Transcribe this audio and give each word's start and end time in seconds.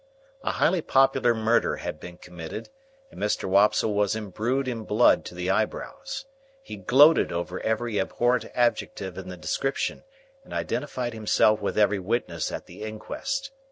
A 0.41 0.53
highly 0.53 0.81
popular 0.81 1.35
murder 1.35 1.75
had 1.75 1.99
been 1.99 2.17
committed, 2.17 2.69
and 3.11 3.21
Mr. 3.21 3.43
Wopsle 3.43 3.93
was 3.93 4.15
imbrued 4.15 4.67
in 4.67 4.83
blood 4.83 5.23
to 5.25 5.35
the 5.35 5.51
eyebrows. 5.51 6.25
He 6.63 6.75
gloated 6.75 7.31
over 7.31 7.59
every 7.59 7.99
abhorrent 8.01 8.45
adjective 8.55 9.15
in 9.15 9.29
the 9.29 9.37
description, 9.37 10.03
and 10.43 10.55
identified 10.55 11.13
himself 11.13 11.61
with 11.61 11.77
every 11.77 11.99
witness 11.99 12.51
at 12.51 12.65
the 12.65 12.81
Inquest. 12.81 13.51